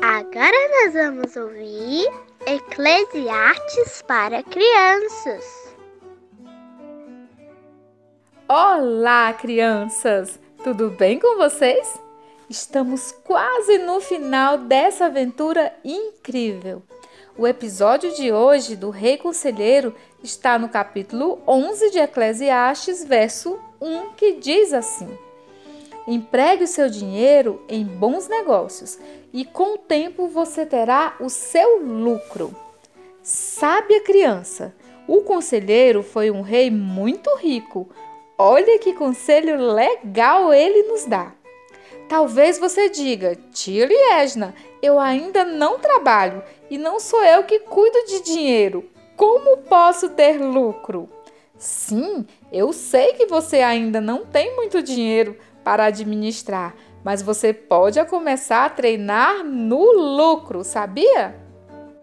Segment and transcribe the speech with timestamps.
[0.00, 2.06] Agora nós vamos ouvir
[2.46, 5.74] Eclesiastes para crianças.
[8.48, 10.38] Olá, crianças!
[10.62, 11.98] Tudo bem com vocês?
[12.48, 16.80] Estamos quase no final dessa aventura incrível.
[17.36, 24.10] O episódio de hoje do Rei Conselheiro está no capítulo 11 de Eclesiastes, verso 1,
[24.12, 25.08] que diz assim:
[26.10, 28.98] Empregue o seu dinheiro em bons negócios
[29.30, 32.56] e com o tempo você terá o seu lucro.
[33.22, 34.74] Sábia criança,
[35.06, 37.90] o conselheiro foi um rei muito rico.
[38.38, 41.34] Olha que conselho legal ele nos dá.
[42.08, 48.06] Talvez você diga, tia Liesna, eu ainda não trabalho e não sou eu que cuido
[48.06, 48.88] de dinheiro.
[49.14, 51.06] Como posso ter lucro?
[51.58, 55.36] Sim, eu sei que você ainda não tem muito dinheiro
[55.68, 61.36] para administrar, mas você pode começar a treinar no lucro, sabia?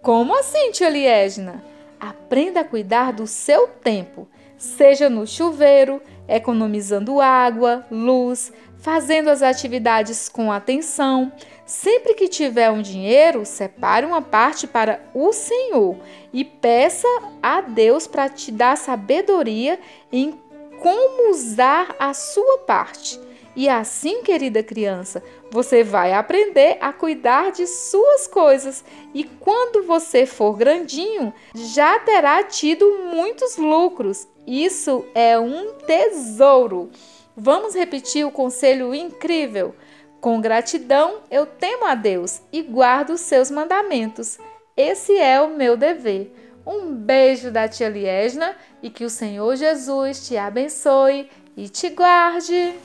[0.00, 1.64] Como assim, tia Liesna?
[1.98, 10.28] Aprenda a cuidar do seu tempo, seja no chuveiro, economizando água, luz, fazendo as atividades
[10.28, 11.32] com atenção.
[11.66, 15.96] Sempre que tiver um dinheiro, separe uma parte para o Senhor
[16.32, 17.08] e peça
[17.42, 19.80] a Deus para te dar sabedoria
[20.12, 20.40] em
[20.80, 23.26] como usar a sua parte.
[23.58, 25.20] E assim, querida criança,
[25.50, 32.44] você vai aprender a cuidar de suas coisas e quando você for grandinho, já terá
[32.44, 34.28] tido muitos lucros.
[34.46, 36.88] Isso é um tesouro.
[37.36, 39.74] Vamos repetir o conselho incrível.
[40.20, 44.38] Com gratidão, eu temo a Deus e guardo os seus mandamentos.
[44.76, 46.32] Esse é o meu dever.
[46.64, 52.76] Um beijo da tia Liesna e que o Senhor Jesus te abençoe e te guarde.